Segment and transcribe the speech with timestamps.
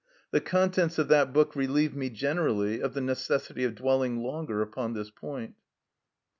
[0.31, 4.93] The contents of that book relieve me generally of the necessity of dwelling longer upon
[4.93, 5.53] this point.